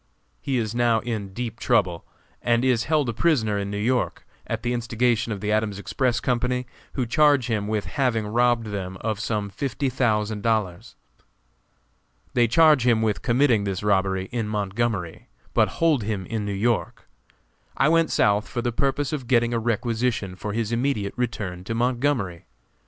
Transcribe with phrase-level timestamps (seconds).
[0.41, 2.05] He is now in deep trouble,
[2.41, 6.19] and is held a prisoner in New York, at the instigation of the Adams Express
[6.19, 10.95] Company, who charge him with having robbed them of some fifty thousand dollars.
[12.33, 17.07] They charge him with committing this robbery in Montgomery, but hold him in New York.
[17.77, 21.75] I went South for the purpose of getting a requisition for his immediate return to
[21.75, 22.45] Montgomery.